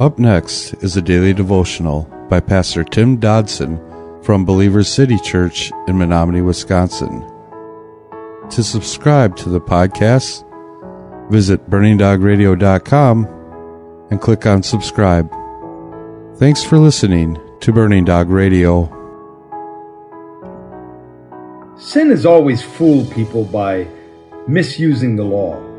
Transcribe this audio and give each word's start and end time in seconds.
Up 0.00 0.18
next 0.18 0.72
is 0.82 0.96
a 0.96 1.02
daily 1.02 1.34
devotional 1.34 2.04
by 2.30 2.40
Pastor 2.40 2.82
Tim 2.82 3.18
Dodson 3.18 3.78
from 4.22 4.46
Believers 4.46 4.90
City 4.90 5.18
Church 5.18 5.70
in 5.86 5.98
Menominee, 5.98 6.40
Wisconsin. 6.40 7.20
To 8.48 8.62
subscribe 8.62 9.36
to 9.36 9.50
the 9.50 9.60
podcast, 9.60 10.42
visit 11.30 11.68
burningdogradio.com 11.68 13.26
and 14.10 14.20
click 14.22 14.46
on 14.46 14.62
subscribe. 14.62 15.30
Thanks 16.38 16.64
for 16.64 16.78
listening 16.78 17.38
to 17.60 17.70
Burning 17.70 18.06
Dog 18.06 18.30
Radio. 18.30 18.86
Sin 21.76 22.08
has 22.08 22.24
always 22.24 22.62
fooled 22.62 23.12
people 23.12 23.44
by 23.44 23.86
misusing 24.48 25.16
the 25.16 25.24
law. 25.24 25.69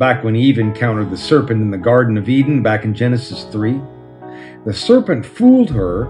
Back 0.00 0.24
when 0.24 0.34
Eve 0.34 0.58
encountered 0.58 1.10
the 1.10 1.16
serpent 1.18 1.60
in 1.60 1.70
the 1.70 1.76
Garden 1.76 2.16
of 2.16 2.26
Eden, 2.26 2.62
back 2.62 2.84
in 2.84 2.94
Genesis 2.94 3.44
3, 3.52 3.78
the 4.64 4.72
serpent 4.72 5.26
fooled 5.26 5.68
her 5.68 6.06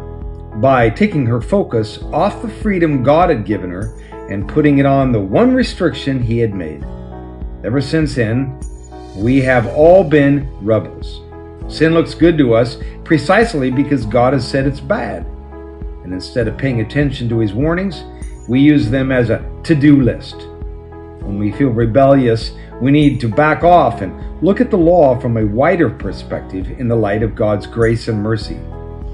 by 0.60 0.88
taking 0.88 1.26
her 1.26 1.40
focus 1.40 1.98
off 2.12 2.40
the 2.40 2.48
freedom 2.48 3.02
God 3.02 3.30
had 3.30 3.44
given 3.44 3.68
her 3.68 3.92
and 4.30 4.48
putting 4.48 4.78
it 4.78 4.86
on 4.86 5.10
the 5.10 5.18
one 5.18 5.52
restriction 5.52 6.22
he 6.22 6.38
had 6.38 6.54
made. 6.54 6.84
Ever 7.64 7.80
since 7.80 8.14
then, 8.14 8.60
we 9.16 9.40
have 9.40 9.66
all 9.66 10.04
been 10.04 10.48
rebels. 10.64 11.22
Sin 11.66 11.92
looks 11.92 12.14
good 12.14 12.38
to 12.38 12.54
us 12.54 12.78
precisely 13.02 13.72
because 13.72 14.06
God 14.06 14.34
has 14.34 14.46
said 14.46 14.68
it's 14.68 14.78
bad. 14.78 15.26
And 16.04 16.12
instead 16.12 16.46
of 16.46 16.56
paying 16.56 16.80
attention 16.80 17.28
to 17.30 17.40
his 17.40 17.54
warnings, 17.54 18.04
we 18.48 18.60
use 18.60 18.88
them 18.88 19.10
as 19.10 19.30
a 19.30 19.44
to 19.64 19.74
do 19.74 20.00
list. 20.00 20.46
When 21.30 21.38
we 21.38 21.52
feel 21.52 21.68
rebellious, 21.68 22.50
we 22.80 22.90
need 22.90 23.20
to 23.20 23.28
back 23.28 23.62
off 23.62 24.00
and 24.00 24.42
look 24.42 24.60
at 24.60 24.68
the 24.68 24.76
law 24.76 25.16
from 25.16 25.36
a 25.36 25.46
wider 25.46 25.88
perspective 25.88 26.68
in 26.80 26.88
the 26.88 26.96
light 26.96 27.22
of 27.22 27.36
God's 27.36 27.68
grace 27.68 28.08
and 28.08 28.20
mercy. 28.20 28.58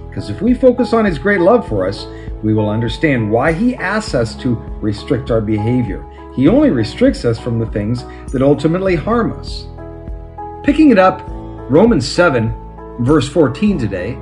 Because 0.09 0.31
if 0.31 0.41
we 0.41 0.55
focus 0.55 0.95
on 0.95 1.05
His 1.05 1.19
great 1.19 1.41
love 1.41 1.69
for 1.69 1.87
us, 1.87 2.07
we 2.43 2.55
will 2.55 2.71
understand 2.71 3.31
why 3.31 3.53
He 3.53 3.75
asks 3.75 4.15
us 4.15 4.35
to 4.37 4.55
restrict 4.81 5.31
our 5.31 5.43
behavior. 5.43 6.03
He 6.35 6.49
only 6.49 6.71
restricts 6.71 7.27
us 7.27 7.39
from 7.39 7.59
the 7.59 7.67
things 7.67 8.03
that 8.33 8.41
ultimately 8.41 8.95
harm 8.97 9.39
us. 9.39 9.67
Picking 10.65 10.89
it 10.89 10.99
up, 10.99 11.23
Romans 11.69 12.09
7, 12.09 12.51
verse 13.01 13.29
14 13.29 13.77
today, 13.77 14.15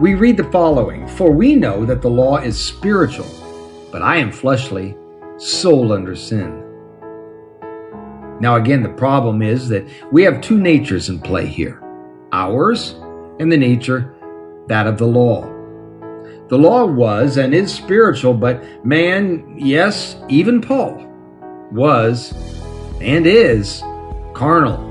we 0.00 0.14
read 0.14 0.38
the 0.38 0.50
following 0.50 1.06
For 1.06 1.30
we 1.30 1.56
know 1.56 1.84
that 1.84 2.00
the 2.00 2.08
law 2.08 2.38
is 2.38 2.58
spiritual, 2.58 3.28
but 3.92 4.00
I 4.00 4.16
am 4.16 4.32
fleshly, 4.32 4.96
soul 5.36 5.92
under 5.92 6.16
sin. 6.16 6.69
Now, 8.40 8.56
again, 8.56 8.82
the 8.82 8.88
problem 8.88 9.42
is 9.42 9.68
that 9.68 9.86
we 10.10 10.22
have 10.24 10.40
two 10.40 10.58
natures 10.58 11.08
in 11.08 11.20
play 11.20 11.46
here 11.46 11.82
ours 12.32 12.94
and 13.38 13.50
the 13.50 13.56
nature, 13.56 14.14
that 14.68 14.86
of 14.86 14.98
the 14.98 15.06
law. 15.06 15.42
The 16.48 16.58
law 16.58 16.84
was 16.84 17.36
and 17.36 17.54
is 17.54 17.72
spiritual, 17.72 18.34
but 18.34 18.84
man, 18.84 19.54
yes, 19.56 20.16
even 20.28 20.60
Paul, 20.60 21.06
was 21.70 22.32
and 23.00 23.26
is 23.26 23.82
carnal. 24.34 24.88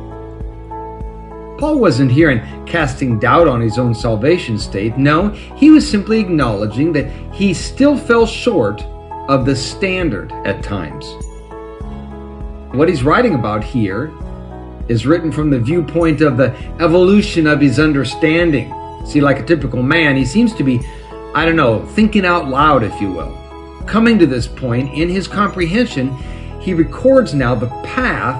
Paul 1.59 1.79
wasn't 1.79 2.11
here 2.11 2.29
and 2.29 2.67
casting 2.67 3.19
doubt 3.19 3.47
on 3.47 3.59
his 3.59 3.77
own 3.77 3.93
salvation 3.93 4.57
state. 4.57 4.97
No, 4.97 5.29
he 5.29 5.69
was 5.69 5.89
simply 5.89 6.19
acknowledging 6.19 6.93
that 6.93 7.11
he 7.33 7.53
still 7.53 7.97
fell 7.97 8.25
short 8.25 8.81
of 9.27 9.45
the 9.45 9.55
standard 9.55 10.31
at 10.45 10.63
times. 10.63 11.05
What 12.71 12.87
he's 12.87 13.01
writing 13.01 13.33
about 13.33 13.63
here 13.63 14.13
is 14.89 15.07
written 15.07 15.31
from 15.31 15.49
the 15.49 15.59
viewpoint 15.59 16.21
of 16.21 16.37
the 16.37 16.55
evolution 16.79 17.47
of 17.47 17.61
his 17.61 17.79
understanding. 17.79 18.71
See, 19.05 19.21
like 19.21 19.39
a 19.39 19.45
typical 19.45 19.81
man, 19.81 20.15
he 20.15 20.23
seems 20.23 20.53
to 20.53 20.63
be, 20.63 20.79
I 21.33 21.45
don't 21.45 21.55
know, 21.55 21.83
thinking 21.87 22.25
out 22.25 22.47
loud, 22.47 22.83
if 22.83 23.01
you 23.01 23.11
will. 23.11 23.35
Coming 23.87 24.19
to 24.19 24.27
this 24.27 24.47
point 24.47 24.93
in 24.93 25.09
his 25.09 25.27
comprehension, 25.27 26.15
he 26.59 26.75
records 26.75 27.33
now 27.33 27.55
the 27.55 27.69
path 27.83 28.37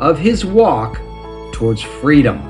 of 0.00 0.16
his 0.16 0.44
walk 0.44 1.00
towards 1.52 1.82
freedom. 1.82 2.40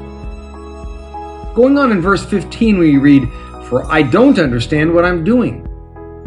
Going 1.54 1.78
on 1.78 1.92
in 1.92 2.02
verse 2.02 2.26
15, 2.26 2.78
we 2.78 2.98
read, 2.98 3.22
For 3.68 3.90
I 3.90 4.02
don't 4.02 4.38
understand 4.38 4.92
what 4.92 5.06
I'm 5.06 5.24
doing. 5.24 5.66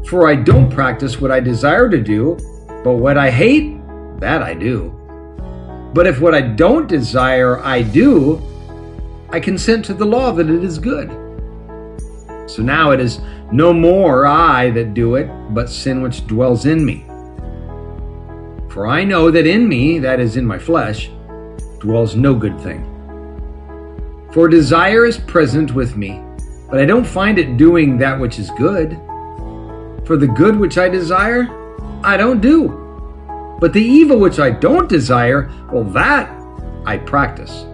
For 0.08 0.28
I 0.28 0.36
don't 0.36 0.72
practice 0.72 1.22
what 1.22 1.30
I 1.30 1.42
desire 1.42 1.90
to 1.90 2.02
do, 2.02 2.38
but 2.84 2.94
what 2.94 3.20
I 3.20 3.30
hate, 3.30 3.80
that 4.20 4.42
I 4.42 4.54
do. 4.54 4.95
But 5.96 6.08
if 6.08 6.20
what 6.20 6.36
I 6.36 6.42
don't 6.42 6.90
desire 6.90 7.58
I 7.60 7.82
do, 7.82 8.42
I 9.30 9.40
consent 9.40 9.86
to 9.86 9.94
the 9.94 10.04
law 10.04 10.34
that 10.34 10.50
it 10.50 10.62
is 10.62 10.78
good. 10.78 11.10
So 12.48 12.62
now 12.62 12.92
it 12.92 13.00
is 13.00 13.22
no 13.54 13.72
more 13.72 14.26
I 14.26 14.72
that 14.72 14.94
do 14.94 15.16
it, 15.16 15.30
but 15.52 15.70
sin 15.70 16.02
which 16.02 16.28
dwells 16.28 16.66
in 16.66 16.84
me. 16.84 17.06
For 18.68 18.88
I 18.88 19.06
know 19.06 19.32
that 19.32 19.48
in 19.48 19.70
me, 19.70 19.98
that 20.00 20.20
is 20.20 20.36
in 20.36 20.46
my 20.46 20.60
flesh, 20.60 21.10
dwells 21.80 22.14
no 22.18 22.36
good 22.36 22.60
thing. 22.60 22.84
For 24.34 24.50
desire 24.50 25.06
is 25.06 25.18
present 25.18 25.74
with 25.74 25.96
me, 25.96 26.22
but 26.70 26.78
I 26.78 26.84
don't 26.84 27.08
find 27.08 27.40
it 27.40 27.56
doing 27.56 27.98
that 28.00 28.20
which 28.20 28.38
is 28.38 28.50
good. 28.58 29.00
For 30.06 30.18
the 30.18 30.28
good 30.28 30.60
which 30.60 30.78
I 30.78 30.90
desire, 30.90 31.48
I 32.04 32.18
don't 32.18 32.42
do. 32.42 32.85
But 33.60 33.74
the 33.74 33.82
evil 33.82 34.20
which 34.20 34.40
I 34.40 34.50
don't 34.50 34.90
desire, 34.90 35.50
well, 35.72 35.84
that 35.86 36.30
I 36.86 36.98
practice. 36.98 37.66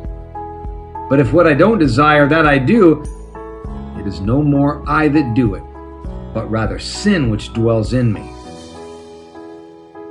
But 1.09 1.19
if 1.19 1.33
what 1.33 1.47
I 1.47 1.53
don't 1.53 1.79
desire, 1.79 2.27
that 2.29 2.45
I 2.45 2.57
do, 2.57 3.03
it 3.97 4.07
is 4.07 4.21
no 4.21 4.41
more 4.41 4.83
I 4.87 5.07
that 5.09 5.33
do 5.33 5.55
it, 5.55 5.63
but 6.33 6.49
rather 6.49 6.79
sin 6.79 7.29
which 7.29 7.51
dwells 7.53 7.93
in 7.93 8.13
me. 8.13 8.31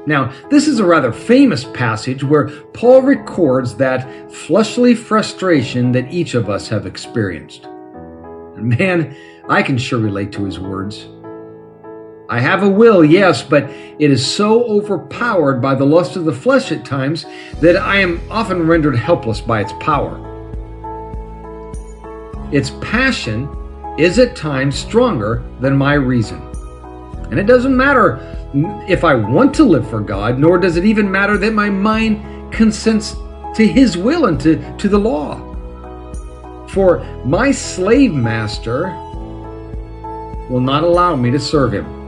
Now, 0.06 0.32
this 0.50 0.66
is 0.66 0.78
a 0.78 0.84
rather 0.84 1.12
famous 1.12 1.64
passage 1.64 2.24
where 2.24 2.48
Paul 2.72 3.02
records 3.02 3.76
that 3.76 4.32
fleshly 4.32 4.94
frustration 4.94 5.92
that 5.92 6.12
each 6.12 6.34
of 6.34 6.50
us 6.50 6.68
have 6.68 6.86
experienced. 6.86 7.66
Man, 8.56 9.16
I 9.48 9.62
can 9.62 9.78
sure 9.78 9.98
relate 9.98 10.32
to 10.32 10.44
his 10.44 10.58
words. 10.58 11.06
I 12.30 12.38
have 12.38 12.62
a 12.62 12.68
will, 12.68 13.04
yes, 13.04 13.42
but 13.42 13.64
it 13.64 14.08
is 14.08 14.24
so 14.24 14.62
overpowered 14.64 15.60
by 15.60 15.74
the 15.74 15.84
lust 15.84 16.14
of 16.14 16.24
the 16.24 16.32
flesh 16.32 16.70
at 16.70 16.84
times 16.84 17.26
that 17.54 17.76
I 17.76 17.96
am 17.96 18.20
often 18.30 18.68
rendered 18.68 18.94
helpless 18.94 19.40
by 19.40 19.62
its 19.62 19.72
power. 19.80 20.16
Its 22.52 22.70
passion 22.80 23.48
is 23.98 24.20
at 24.20 24.36
times 24.36 24.78
stronger 24.78 25.42
than 25.58 25.76
my 25.76 25.94
reason. 25.94 26.40
And 27.32 27.38
it 27.40 27.48
doesn't 27.48 27.76
matter 27.76 28.20
if 28.88 29.02
I 29.02 29.16
want 29.16 29.52
to 29.54 29.64
live 29.64 29.90
for 29.90 30.00
God, 30.00 30.38
nor 30.38 30.56
does 30.56 30.76
it 30.76 30.84
even 30.84 31.10
matter 31.10 31.36
that 31.36 31.52
my 31.52 31.68
mind 31.68 32.52
consents 32.52 33.16
to 33.56 33.66
His 33.66 33.96
will 33.96 34.26
and 34.26 34.40
to, 34.40 34.76
to 34.78 34.88
the 34.88 34.98
law. 34.98 35.36
For 36.68 37.00
my 37.24 37.50
slave 37.50 38.14
master 38.14 38.90
will 40.48 40.60
not 40.60 40.84
allow 40.84 41.16
me 41.16 41.32
to 41.32 41.40
serve 41.40 41.74
him. 41.74 41.99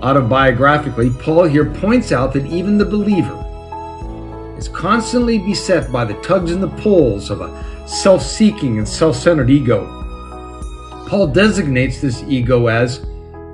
Autobiographically, 0.00 1.10
Paul 1.20 1.44
here 1.44 1.64
points 1.64 2.12
out 2.12 2.32
that 2.32 2.46
even 2.46 2.78
the 2.78 2.84
believer 2.84 3.44
is 4.56 4.68
constantly 4.68 5.38
beset 5.38 5.90
by 5.90 6.04
the 6.04 6.14
tugs 6.22 6.52
and 6.52 6.62
the 6.62 6.68
pulls 6.82 7.30
of 7.30 7.40
a 7.40 7.88
self 7.88 8.22
seeking 8.22 8.78
and 8.78 8.86
self 8.86 9.16
centered 9.16 9.50
ego. 9.50 9.86
Paul 11.08 11.26
designates 11.26 12.00
this 12.00 12.22
ego 12.28 12.68
as 12.68 13.04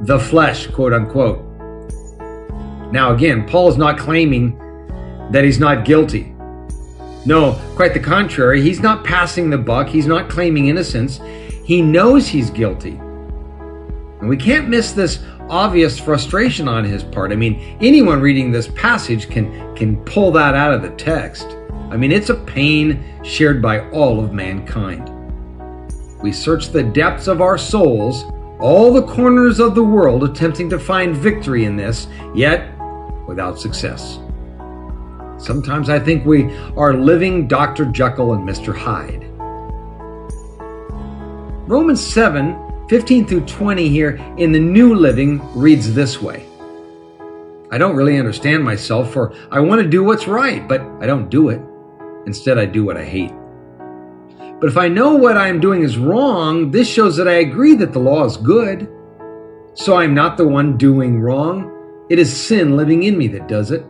the 0.02 0.18
flesh, 0.18 0.66
quote 0.66 0.92
unquote. 0.92 1.42
Now, 2.92 3.14
again, 3.14 3.48
Paul 3.48 3.68
is 3.68 3.78
not 3.78 3.98
claiming 3.98 4.58
that 5.30 5.44
he's 5.44 5.58
not 5.58 5.86
guilty. 5.86 6.34
No, 7.24 7.58
quite 7.74 7.94
the 7.94 8.00
contrary. 8.00 8.60
He's 8.60 8.80
not 8.80 9.02
passing 9.02 9.48
the 9.48 9.56
buck, 9.56 9.88
he's 9.88 10.06
not 10.06 10.28
claiming 10.28 10.68
innocence. 10.68 11.20
He 11.64 11.80
knows 11.80 12.28
he's 12.28 12.50
guilty. 12.50 13.00
And 14.20 14.28
we 14.28 14.36
can't 14.36 14.68
miss 14.68 14.92
this 14.92 15.20
obvious 15.48 15.98
frustration 15.98 16.68
on 16.68 16.84
his 16.84 17.02
part. 17.02 17.32
I 17.32 17.36
mean, 17.36 17.76
anyone 17.80 18.20
reading 18.20 18.50
this 18.50 18.68
passage 18.68 19.28
can 19.28 19.74
can 19.74 20.02
pull 20.04 20.30
that 20.32 20.54
out 20.54 20.72
of 20.72 20.82
the 20.82 20.90
text. 20.90 21.56
I 21.90 21.96
mean, 21.96 22.12
it's 22.12 22.30
a 22.30 22.34
pain 22.34 23.04
shared 23.22 23.60
by 23.60 23.88
all 23.90 24.22
of 24.22 24.32
mankind. 24.32 25.10
We 26.22 26.32
search 26.32 26.70
the 26.70 26.82
depths 26.82 27.26
of 27.26 27.40
our 27.40 27.58
souls, 27.58 28.24
all 28.58 28.92
the 28.92 29.02
corners 29.02 29.60
of 29.60 29.74
the 29.74 29.84
world 29.84 30.24
attempting 30.24 30.70
to 30.70 30.78
find 30.78 31.16
victory 31.16 31.66
in 31.66 31.76
this, 31.76 32.06
yet 32.34 32.70
without 33.26 33.60
success. 33.60 34.18
Sometimes 35.36 35.90
I 35.90 35.98
think 35.98 36.24
we 36.24 36.54
are 36.76 36.94
living 36.94 37.46
Dr. 37.46 37.84
Jekyll 37.86 38.32
and 38.32 38.48
Mr. 38.48 38.74
Hyde. 38.74 39.30
Romans 41.68 42.00
7 42.00 42.63
15 42.88 43.26
through 43.26 43.46
20 43.46 43.88
here 43.88 44.20
in 44.36 44.52
the 44.52 44.60
New 44.60 44.94
Living 44.94 45.40
reads 45.54 45.94
this 45.94 46.20
way 46.20 46.46
I 47.70 47.78
don't 47.78 47.96
really 47.96 48.18
understand 48.18 48.62
myself, 48.62 49.12
for 49.12 49.34
I 49.50 49.58
want 49.58 49.82
to 49.82 49.88
do 49.88 50.04
what's 50.04 50.28
right, 50.28 50.68
but 50.68 50.80
I 51.00 51.06
don't 51.06 51.28
do 51.28 51.48
it. 51.48 51.60
Instead, 52.26 52.58
I 52.58 52.66
do 52.66 52.84
what 52.84 52.96
I 52.96 53.04
hate. 53.04 53.32
But 54.60 54.68
if 54.68 54.76
I 54.76 54.86
know 54.86 55.16
what 55.16 55.36
I 55.36 55.48
am 55.48 55.60
doing 55.60 55.82
is 55.82 55.98
wrong, 55.98 56.70
this 56.70 56.88
shows 56.88 57.16
that 57.16 57.26
I 57.26 57.40
agree 57.40 57.74
that 57.76 57.92
the 57.92 57.98
law 57.98 58.24
is 58.24 58.36
good. 58.36 58.88
So 59.74 59.96
I'm 59.96 60.14
not 60.14 60.36
the 60.36 60.46
one 60.46 60.76
doing 60.76 61.20
wrong. 61.20 62.06
It 62.08 62.18
is 62.18 62.46
sin 62.46 62.76
living 62.76 63.02
in 63.02 63.18
me 63.18 63.26
that 63.28 63.48
does 63.48 63.72
it. 63.72 63.84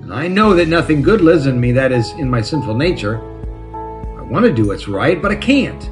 And 0.00 0.14
I 0.14 0.26
know 0.26 0.54
that 0.54 0.68
nothing 0.68 1.02
good 1.02 1.20
lives 1.20 1.46
in 1.46 1.60
me, 1.60 1.72
that 1.72 1.92
is, 1.92 2.12
in 2.12 2.30
my 2.30 2.40
sinful 2.40 2.74
nature. 2.74 3.18
I 4.18 4.22
want 4.22 4.46
to 4.46 4.52
do 4.52 4.68
what's 4.68 4.88
right, 4.88 5.20
but 5.20 5.32
I 5.32 5.36
can't. 5.36 5.90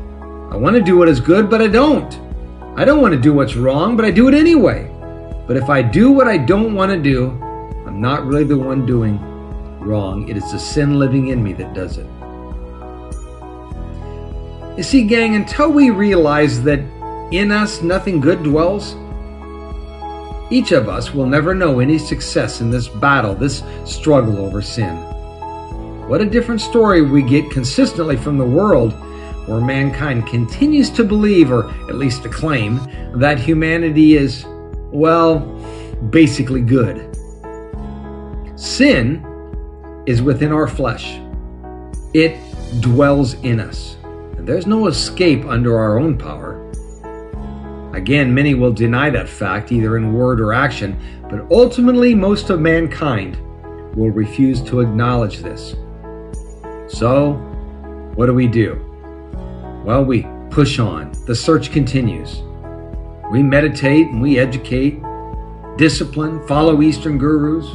I 0.50 0.56
want 0.56 0.74
to 0.76 0.82
do 0.82 0.96
what 0.96 1.08
is 1.08 1.20
good, 1.20 1.50
but 1.50 1.60
I 1.60 1.66
don't. 1.66 2.25
I 2.78 2.84
don't 2.84 3.00
want 3.00 3.14
to 3.14 3.20
do 3.20 3.32
what's 3.32 3.56
wrong, 3.56 3.96
but 3.96 4.04
I 4.04 4.10
do 4.10 4.28
it 4.28 4.34
anyway. 4.34 4.90
But 5.46 5.56
if 5.56 5.70
I 5.70 5.80
do 5.80 6.12
what 6.12 6.28
I 6.28 6.36
don't 6.36 6.74
want 6.74 6.92
to 6.92 7.00
do, 7.00 7.30
I'm 7.86 8.02
not 8.02 8.26
really 8.26 8.44
the 8.44 8.58
one 8.58 8.84
doing 8.84 9.18
wrong. 9.80 10.28
It 10.28 10.36
is 10.36 10.52
the 10.52 10.58
sin 10.58 10.98
living 10.98 11.28
in 11.28 11.42
me 11.42 11.54
that 11.54 11.72
does 11.72 11.96
it. 11.96 12.06
You 14.76 14.82
see, 14.82 15.04
gang, 15.04 15.36
until 15.36 15.72
we 15.72 15.88
realize 15.88 16.62
that 16.64 16.80
in 17.32 17.50
us 17.50 17.80
nothing 17.80 18.20
good 18.20 18.42
dwells, 18.42 18.94
each 20.50 20.72
of 20.72 20.86
us 20.86 21.14
will 21.14 21.26
never 21.26 21.54
know 21.54 21.80
any 21.80 21.96
success 21.96 22.60
in 22.60 22.70
this 22.70 22.88
battle, 22.88 23.34
this 23.34 23.62
struggle 23.86 24.36
over 24.44 24.60
sin. 24.60 24.96
What 26.08 26.20
a 26.20 26.26
different 26.26 26.60
story 26.60 27.00
we 27.00 27.22
get 27.22 27.50
consistently 27.50 28.18
from 28.18 28.36
the 28.36 28.44
world 28.44 28.92
where 29.46 29.60
mankind 29.60 30.26
continues 30.26 30.90
to 30.90 31.04
believe, 31.04 31.50
or 31.50 31.70
at 31.88 31.94
least 31.94 32.22
to 32.24 32.28
claim, 32.28 32.80
that 33.14 33.38
humanity 33.38 34.16
is, 34.16 34.44
well, 34.92 35.40
basically 36.10 36.60
good. 36.60 37.16
Sin 38.56 39.24
is 40.06 40.22
within 40.22 40.52
our 40.52 40.66
flesh, 40.66 41.20
it 42.14 42.38
dwells 42.80 43.34
in 43.42 43.60
us. 43.60 43.96
And 44.36 44.46
there's 44.46 44.66
no 44.66 44.86
escape 44.86 45.44
under 45.44 45.78
our 45.78 45.98
own 45.98 46.18
power. 46.18 46.62
Again, 47.94 48.34
many 48.34 48.54
will 48.54 48.72
deny 48.72 49.10
that 49.10 49.28
fact, 49.28 49.72
either 49.72 49.96
in 49.96 50.12
word 50.12 50.40
or 50.40 50.52
action, 50.52 50.98
but 51.30 51.46
ultimately, 51.50 52.14
most 52.14 52.50
of 52.50 52.60
mankind 52.60 53.36
will 53.96 54.10
refuse 54.10 54.62
to 54.62 54.80
acknowledge 54.80 55.38
this. 55.38 55.74
So, 56.88 57.32
what 58.14 58.26
do 58.26 58.34
we 58.34 58.46
do? 58.46 58.85
Well, 59.86 60.04
we 60.04 60.26
push 60.50 60.80
on. 60.80 61.12
The 61.26 61.36
search 61.36 61.70
continues. 61.70 62.42
We 63.30 63.40
meditate 63.40 64.08
and 64.08 64.20
we 64.20 64.36
educate, 64.36 65.00
discipline, 65.76 66.44
follow 66.48 66.82
Eastern 66.82 67.18
gurus, 67.18 67.68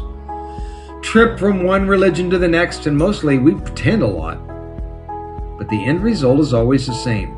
trip 1.01 1.39
from 1.39 1.63
one 1.63 1.87
religion 1.87 2.29
to 2.31 2.37
the 2.37 2.49
next, 2.49 2.85
and 2.85 2.97
mostly 2.97 3.37
we 3.37 3.55
pretend 3.55 4.03
a 4.03 4.07
lot. 4.07 4.45
But 5.57 5.69
the 5.69 5.85
end 5.85 6.03
result 6.03 6.41
is 6.41 6.53
always 6.53 6.85
the 6.85 6.93
same. 6.93 7.29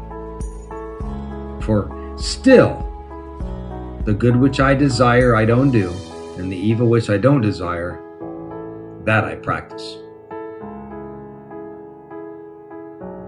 For 1.61 2.15
still, 2.17 2.79
the 4.05 4.13
good 4.15 4.35
which 4.35 4.59
I 4.59 4.73
desire 4.73 5.35
I 5.35 5.45
don't 5.45 5.69
do, 5.69 5.93
and 6.39 6.51
the 6.51 6.57
evil 6.57 6.87
which 6.87 7.11
I 7.11 7.17
don't 7.17 7.41
desire, 7.41 8.01
that 9.05 9.23
I 9.23 9.35
practice. 9.35 9.97